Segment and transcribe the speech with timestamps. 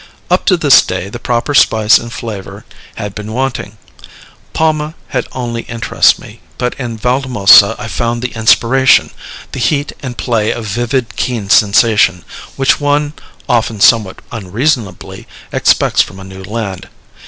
[0.31, 2.65] Up to this day the proper spice and flavor
[2.95, 3.77] had been wanting.
[4.51, 9.11] Palma had only interested me, but in Valdemosa I found the inspiration,
[9.51, 12.25] the heat and play of vivid, keen sensation,
[12.55, 13.13] which one
[13.47, 16.89] (often somewhat unreasonably) expects from a new land.